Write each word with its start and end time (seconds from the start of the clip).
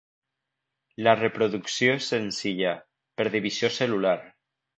La 1.07 1.13
reproducció 1.19 1.91
és 1.99 2.07
senzilla, 2.13 2.73
per 3.21 3.29
divisió 3.37 3.71
cel·lular. 3.79 4.17